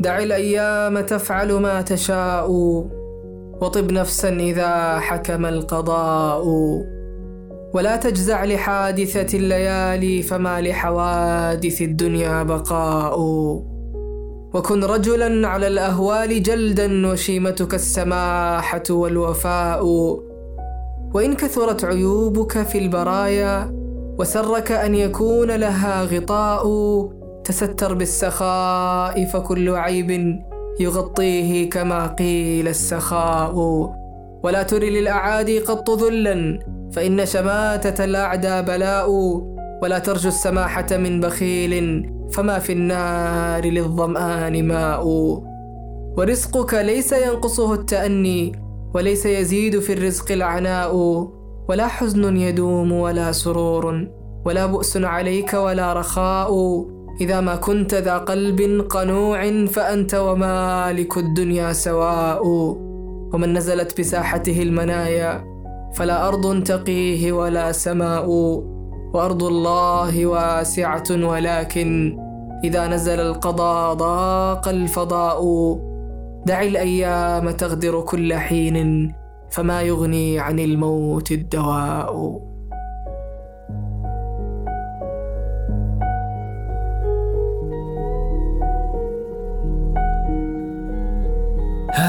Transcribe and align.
دع 0.00 0.18
الأيام 0.18 1.00
تفعل 1.00 1.52
ما 1.52 1.82
تشاء 1.82 2.50
وطب 3.60 3.92
نفسا 3.92 4.28
إذا 4.28 4.98
حكم 4.98 5.46
القضاء. 5.46 6.44
ولا 7.74 7.96
تجزع 7.96 8.44
لحادثة 8.44 9.38
الليالي 9.38 10.22
فما 10.22 10.60
لحوادث 10.60 11.82
الدنيا 11.82 12.42
بقاء. 12.42 13.20
وكن 14.54 14.84
رجلا 14.84 15.48
على 15.48 15.66
الأهوال 15.66 16.42
جلدا 16.42 17.06
وشيمتك 17.12 17.74
السماحة 17.74 18.82
والوفاء. 18.90 19.86
وإن 21.14 21.34
كثرت 21.34 21.84
عيوبك 21.84 22.62
في 22.62 22.78
البرايا 22.78 23.72
وسرك 24.18 24.72
أن 24.72 24.94
يكون 24.94 25.50
لها 25.50 26.04
غطاء. 26.04 26.66
تستر 27.44 27.94
بالسخاء 27.94 29.24
فكل 29.24 29.70
عيب 29.74 30.40
يغطيه 30.80 31.70
كما 31.70 32.06
قيل 32.06 32.68
السخاء. 32.68 33.54
ولا 34.42 34.62
تر 34.62 34.82
للأعادي 34.82 35.58
قط 35.58 35.90
ذلا 35.90 36.58
فإن 36.92 37.26
شماتة 37.26 38.04
الأعدى 38.04 38.62
بلاء 38.62 39.10
ولا 39.82 39.98
ترجو 39.98 40.28
السماحة 40.28 40.86
من 40.92 41.20
بخيل 41.20 42.06
فما 42.32 42.58
في 42.58 42.72
النار 42.72 43.66
للظمآن 43.66 44.68
ماء. 44.68 45.06
ورزقك 46.16 46.74
ليس 46.74 47.12
ينقصه 47.12 47.74
التأني 47.74 48.52
وليس 48.94 49.26
يزيد 49.26 49.78
في 49.78 49.92
الرزق 49.92 50.32
العناء. 50.32 50.96
ولا 51.68 51.86
حزن 51.86 52.36
يدوم 52.36 52.92
ولا 52.92 53.32
سرور 53.32 54.08
ولا 54.46 54.66
بؤس 54.66 54.96
عليك 54.96 55.54
ولا 55.54 55.92
رخاء. 55.92 56.50
إذا 57.20 57.40
ما 57.40 57.56
كنت 57.56 57.94
ذا 57.94 58.18
قلب 58.18 58.86
قنوع 58.90 59.66
فأنت 59.66 60.14
ومالك 60.14 61.16
الدنيا 61.16 61.72
سواء. 61.72 62.46
ومن 63.32 63.54
نزلت 63.54 64.00
بساحته 64.00 64.62
المنايا 64.62 65.44
فلا 65.94 66.28
أرض 66.28 66.62
تقيه 66.62 67.32
ولا 67.32 67.72
سماء. 67.72 68.30
وأرض 69.14 69.42
الله 69.42 70.26
واسعة 70.26 71.04
ولكن 71.10 72.18
إذا 72.64 72.86
نزل 72.86 73.20
القضاء 73.20 73.94
ضاق 73.94 74.68
الفضاء. 74.68 75.40
دع 76.46 76.62
الأيام 76.62 77.50
تغدر 77.50 78.00
كل 78.00 78.34
حين 78.34 79.12
فما 79.50 79.82
يغني 79.82 80.38
عن 80.38 80.58
الموت 80.58 81.32
الدواء. 81.32 82.40